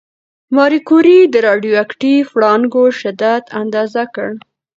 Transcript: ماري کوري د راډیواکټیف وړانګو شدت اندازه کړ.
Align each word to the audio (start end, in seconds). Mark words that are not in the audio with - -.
ماري 0.55 0.79
کوري 0.89 1.19
د 1.33 1.35
راډیواکټیف 1.47 2.25
وړانګو 2.33 2.83
شدت 2.99 3.43
اندازه 3.61 4.03
کړ. 4.15 4.29